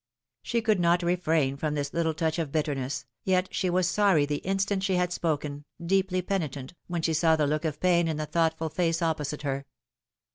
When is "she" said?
0.41-0.63, 3.53-3.69, 4.81-4.95, 7.03-7.13